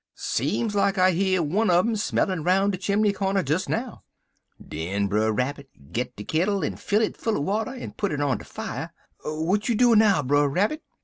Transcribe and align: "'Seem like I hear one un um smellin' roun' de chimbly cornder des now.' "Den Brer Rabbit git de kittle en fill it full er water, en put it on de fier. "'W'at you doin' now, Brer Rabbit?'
"'Seem 0.15 0.67
like 0.69 0.97
I 0.97 1.11
hear 1.11 1.43
one 1.43 1.69
un 1.69 1.89
um 1.89 1.95
smellin' 1.95 2.43
roun' 2.43 2.71
de 2.71 2.77
chimbly 2.79 3.13
cornder 3.13 3.43
des 3.43 3.59
now.' 3.69 4.01
"Den 4.69 5.05
Brer 5.05 5.31
Rabbit 5.31 5.69
git 5.93 6.15
de 6.15 6.23
kittle 6.23 6.63
en 6.63 6.75
fill 6.75 7.03
it 7.03 7.15
full 7.15 7.37
er 7.37 7.41
water, 7.41 7.75
en 7.75 7.91
put 7.91 8.11
it 8.11 8.19
on 8.19 8.39
de 8.39 8.43
fier. 8.43 8.93
"'W'at 9.23 9.69
you 9.69 9.75
doin' 9.75 9.99
now, 9.99 10.23
Brer 10.23 10.47
Rabbit?' 10.49 10.81